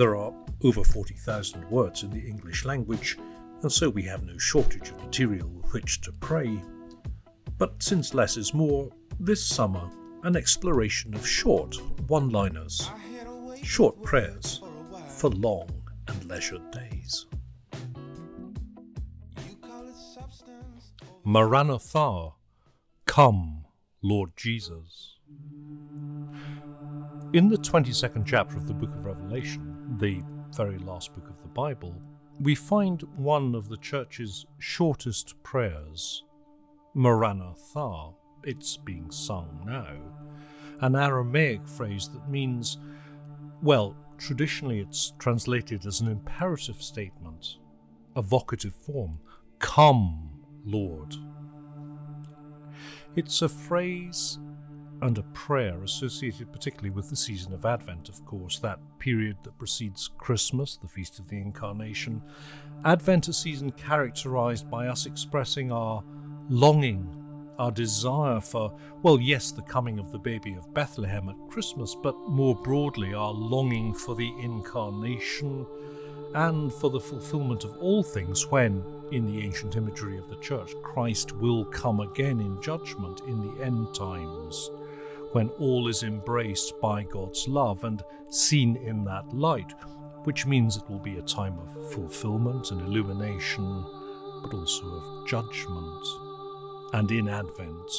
[0.00, 0.32] There are
[0.64, 3.18] over 40,000 words in the English language,
[3.60, 6.58] and so we have no shortage of material with which to pray.
[7.58, 9.90] But since less is more, this summer,
[10.22, 11.76] an exploration of short
[12.08, 12.90] one liners,
[13.62, 14.62] short prayers
[15.18, 15.68] for long
[16.08, 17.26] and leisured days.
[21.26, 22.30] Maranatha,
[23.04, 23.66] come,
[24.00, 25.18] Lord Jesus.
[27.32, 30.20] In the 22nd chapter of the book of Revelation, the
[30.56, 31.94] very last book of the Bible,
[32.40, 36.24] we find one of the church's shortest prayers,
[36.92, 38.10] Maranatha.
[38.42, 39.94] It's being sung now.
[40.80, 42.78] An Aramaic phrase that means,
[43.62, 47.58] well, traditionally it's translated as an imperative statement,
[48.16, 49.20] a vocative form.
[49.60, 50.30] Come,
[50.64, 51.14] Lord.
[53.14, 54.40] It's a phrase
[55.02, 59.58] and a prayer associated particularly with the season of Advent, of course, that period that
[59.58, 62.22] precedes Christmas, the Feast of the Incarnation.
[62.84, 66.02] Advent, a season characterized by us expressing our
[66.48, 67.16] longing,
[67.58, 72.16] our desire for, well, yes, the coming of the baby of Bethlehem at Christmas, but
[72.28, 75.66] more broadly, our longing for the Incarnation
[76.34, 80.72] and for the fulfillment of all things when, in the ancient imagery of the Church,
[80.82, 84.70] Christ will come again in judgment in the end times
[85.32, 89.72] when all is embraced by God's love and seen in that light,
[90.24, 93.84] which means it will be a time of fulfillment and illumination,
[94.42, 96.06] but also of judgment.
[96.92, 97.92] And in Advent,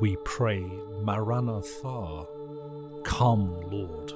[0.00, 0.60] we pray,
[1.02, 2.26] Maranatha,
[3.04, 4.12] come, Lord,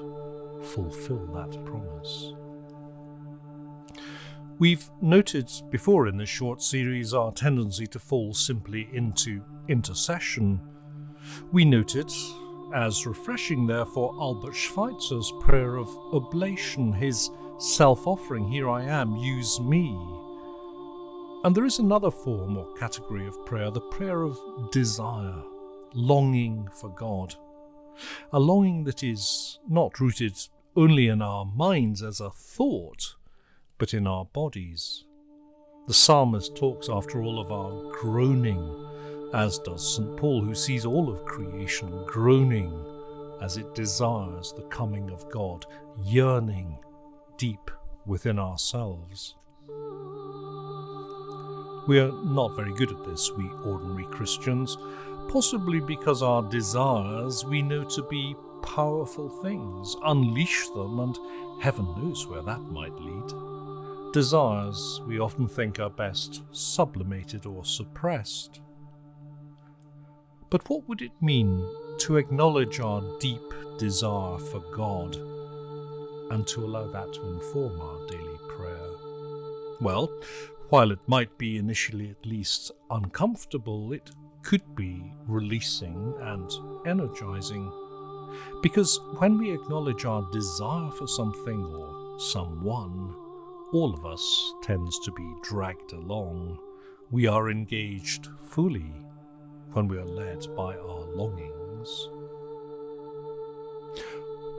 [0.66, 2.34] fulfill that promise.
[4.58, 10.60] We've noted before in this short series our tendency to fall simply into intercession.
[11.50, 12.12] We noted
[12.74, 19.60] as refreshing, therefore, Albert Schweitzer's prayer of oblation, his self offering, Here I am, use
[19.60, 19.96] me.
[21.42, 24.38] And there is another form or category of prayer, the prayer of
[24.70, 25.42] desire,
[25.94, 27.34] longing for God.
[28.32, 30.36] A longing that is not rooted
[30.76, 33.16] only in our minds as a thought,
[33.78, 35.04] but in our bodies.
[35.86, 38.89] The psalmist talks, after all, of our groaning
[39.32, 40.16] as does St.
[40.16, 42.72] Paul, who sees all of creation groaning
[43.40, 45.66] as it desires the coming of God,
[46.02, 46.78] yearning
[47.38, 47.70] deep
[48.06, 49.36] within ourselves.
[51.86, 54.76] We are not very good at this, we ordinary Christians,
[55.28, 59.96] possibly because our desires we know to be powerful things.
[60.04, 61.18] Unleash them, and
[61.62, 64.12] heaven knows where that might lead.
[64.12, 68.60] Desires we often think are best sublimated or suppressed.
[70.50, 71.64] But what would it mean
[71.98, 75.14] to acknowledge our deep desire for God
[76.32, 78.90] and to allow that to inform our daily prayer?
[79.80, 80.10] Well,
[80.70, 84.10] while it might be initially at least uncomfortable, it
[84.42, 86.50] could be releasing and
[86.84, 87.70] energizing.
[88.60, 93.14] Because when we acknowledge our desire for something or someone,
[93.72, 96.58] all of us tends to be dragged along.
[97.12, 98.92] We are engaged fully
[99.72, 102.08] when we are led by our longings.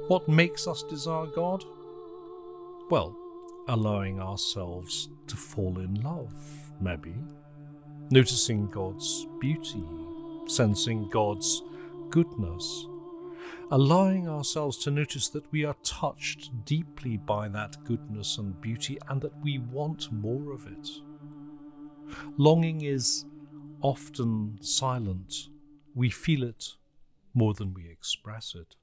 [0.08, 1.64] What makes us desire God?
[2.90, 3.16] Well,
[3.68, 6.34] allowing ourselves to fall in love,
[6.82, 7.16] maybe.
[8.10, 9.84] Noticing God's beauty,
[10.48, 11.64] sensing God's
[12.10, 12.88] goodness,
[13.72, 19.22] allowing ourselves to notice that we are touched deeply by that goodness and beauty and
[19.22, 20.90] that we want more of it.
[22.38, 23.26] Longing is
[23.81, 25.34] often silent,
[25.94, 26.74] we feel it
[27.34, 28.75] more than we express it.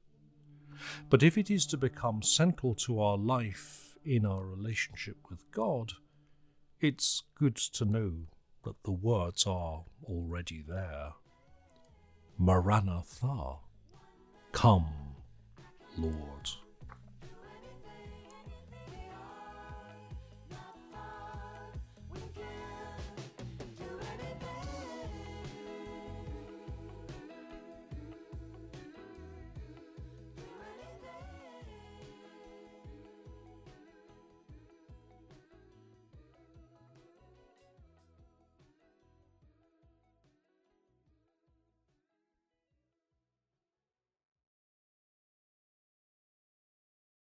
[1.11, 5.93] But if it is to become central to our life in our relationship with God,
[6.81, 8.13] it's good to know
[8.65, 11.13] that the words are already there.
[12.39, 13.57] Maranatha,
[14.53, 14.87] come,
[15.97, 16.49] Lord.